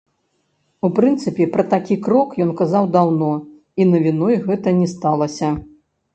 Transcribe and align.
У 0.87 0.89
прынцыпе, 0.99 1.45
пра 1.55 1.65
такі 1.73 1.97
крок 2.07 2.33
ён 2.47 2.51
казаў 2.63 2.89
даўно, 2.97 3.29
і 3.79 3.87
навіной 3.93 4.35
гэта 4.51 4.77
не 4.81 4.87
сталася. 4.97 5.55